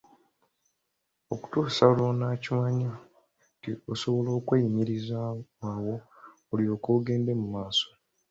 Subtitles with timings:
[1.33, 2.91] Okutuusa lw'onookimanya
[3.55, 5.95] nti osobola okweyimirizaawo, awo
[6.53, 7.89] olyoke ogende mu maaso.